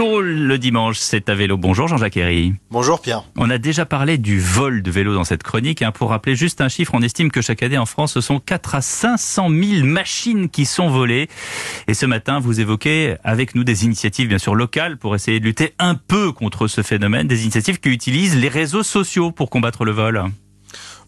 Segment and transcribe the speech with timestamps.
[0.00, 1.58] Tôt le dimanche, c'est à vélo.
[1.58, 2.54] Bonjour Jean-Jacques Herry.
[2.70, 3.22] Bonjour Pierre.
[3.36, 5.82] On a déjà parlé du vol de vélo dans cette chronique.
[5.82, 5.92] Hein.
[5.92, 8.76] Pour rappeler juste un chiffre, on estime que chaque année en France, ce sont 4
[8.76, 11.28] à 500 000 machines qui sont volées.
[11.86, 15.44] Et ce matin, vous évoquez avec nous des initiatives bien sûr locales pour essayer de
[15.44, 19.84] lutter un peu contre ce phénomène, des initiatives qui utilisent les réseaux sociaux pour combattre
[19.84, 20.24] le vol.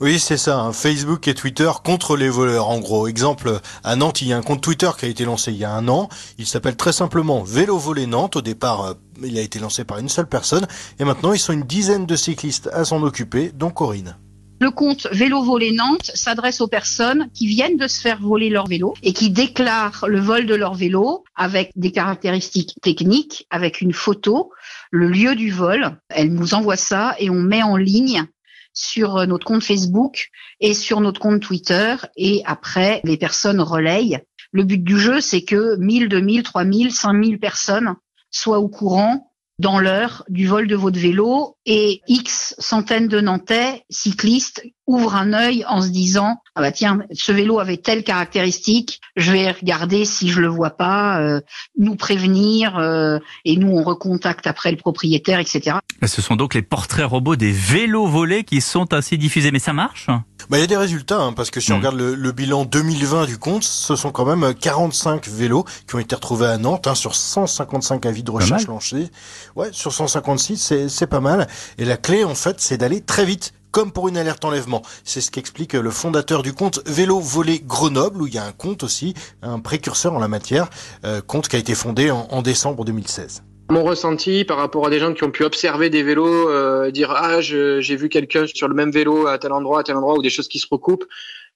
[0.02, 0.72] Oui, c'est ça, hein.
[0.72, 2.68] Facebook et Twitter contre les voleurs.
[2.68, 5.52] En gros, exemple, à Nantes, il y a un compte Twitter qui a été lancé
[5.52, 6.08] il y a un an.
[6.38, 8.34] Il s'appelle très simplement Vélo Volé Nantes.
[8.34, 10.66] Au départ, euh, il a été lancé par une seule personne.
[10.98, 14.16] Et maintenant, ils sont une dizaine de cyclistes à s'en occuper, dont Corinne.
[14.60, 18.66] Le compte Vélo Volé Nantes s'adresse aux personnes qui viennent de se faire voler leur
[18.66, 23.92] vélo et qui déclarent le vol de leur vélo avec des caractéristiques techniques, avec une
[23.92, 24.50] photo,
[24.90, 25.96] le lieu du vol.
[26.08, 28.26] Elle nous envoie ça et on met en ligne
[28.72, 31.96] sur euh, notre compte Facebook et sur notre compte Twitter.
[32.16, 34.20] Et après, les personnes relayent.
[34.52, 37.94] Le but du jeu, c'est que 1000, 2000, 3000, 5000 personnes
[38.30, 43.84] soient au courant dans l'heure du vol de votre vélo et X centaines de Nantais
[43.90, 49.00] cyclistes ouvrent un œil en se disant ah bah tiens ce vélo avait telle caractéristique
[49.16, 51.40] je vais regarder si je le vois pas euh,
[51.78, 56.62] nous prévenir euh, et nous on recontacte après le propriétaire etc ce sont donc les
[56.62, 59.50] portraits robots des vélos volés qui sont ainsi diffusés.
[59.50, 60.08] Mais ça marche?
[60.50, 61.78] Bah, il y a des résultats, hein, parce que si on mm.
[61.78, 66.14] regarde le, bilan 2020 du compte, ce sont quand même 45 vélos qui ont été
[66.14, 69.10] retrouvés à Nantes, hein, sur 155 avis de recherche lancés.
[69.56, 71.46] Ouais, sur 156, c'est pas mal.
[71.78, 74.82] Et la clé, en fait, c'est d'aller très vite comme pour une alerte enlèvement.
[75.02, 78.52] C'est ce qu'explique le fondateur du compte Vélo Volé Grenoble, où il y a un
[78.52, 80.68] compte aussi, un précurseur en la matière,
[81.04, 84.90] euh, compte qui a été fondé en, en décembre 2016 mon ressenti par rapport à
[84.90, 88.68] des gens qui ont pu observer des vélos, euh, dire ah j'ai vu quelqu'un sur
[88.68, 91.06] le même vélo à tel endroit, à tel endroit, ou des choses qui se recoupent,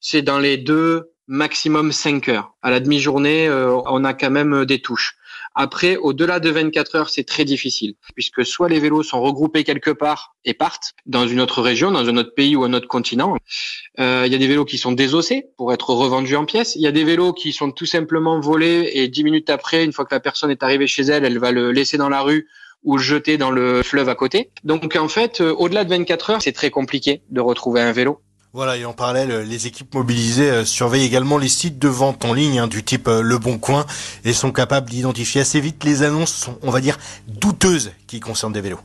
[0.00, 2.54] c'est dans les deux maximum cinq heures.
[2.62, 5.16] À la demi-journée, euh, on a quand même des touches.
[5.58, 9.90] Après, au-delà de 24 heures, c'est très difficile, puisque soit les vélos sont regroupés quelque
[9.90, 13.36] part et partent dans une autre région, dans un autre pays ou un autre continent.
[13.98, 16.76] Euh, il y a des vélos qui sont désossés pour être revendus en pièces.
[16.76, 19.94] Il y a des vélos qui sont tout simplement volés et dix minutes après, une
[19.94, 22.48] fois que la personne est arrivée chez elle, elle va le laisser dans la rue
[22.84, 24.50] ou le jeter dans le fleuve à côté.
[24.62, 28.20] Donc en fait, euh, au-delà de 24 heures, c'est très compliqué de retrouver un vélo.
[28.56, 32.32] Voilà, et en parallèle, les équipes mobilisées euh, surveillent également les sites de vente en
[32.32, 33.84] ligne hein, du type euh, Le Bon Coin
[34.24, 36.96] et sont capables d'identifier assez vite les annonces, on va dire,
[37.28, 38.80] douteuses qui concernent des vélos.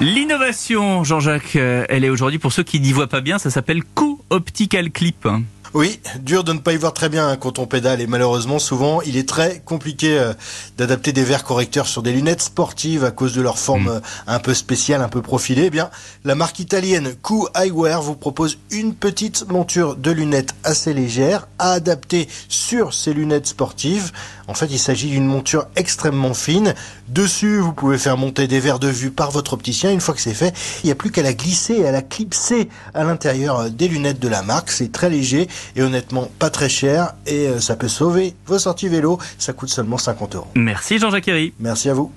[0.00, 3.84] L'innovation, Jean-Jacques, euh, elle est aujourd'hui pour ceux qui n'y voient pas bien, ça s'appelle
[3.84, 5.28] Coup Optical Clip.
[5.74, 8.60] Oui, dur de ne pas y voir très bien hein, quand on pédale et malheureusement
[8.60, 10.32] souvent il est très compliqué euh,
[10.78, 13.88] d'adapter des verres correcteurs sur des lunettes sportives à cause de leur forme mm.
[13.88, 15.64] euh, un peu spéciale, un peu profilée.
[15.64, 15.90] Eh bien,
[16.22, 21.72] la marque italienne Q Eyewear vous propose une petite monture de lunettes assez légère à
[21.72, 24.12] adapter sur ces lunettes sportives.
[24.46, 26.74] En fait, il s'agit d'une monture extrêmement fine.
[27.08, 29.90] Dessus, vous pouvez faire monter des verres de vue par votre opticien.
[29.90, 32.02] Une fois que c'est fait, il n'y a plus qu'à la glisser et à la
[32.02, 34.70] clipser à l'intérieur euh, des lunettes de la marque.
[34.70, 38.88] C'est très léger et honnêtement pas très cher et euh, ça peut sauver vos sorties
[38.88, 39.18] vélo.
[39.38, 40.48] Ça coûte seulement 50 euros.
[40.54, 42.12] Merci Jean-Jacques Merci à vous.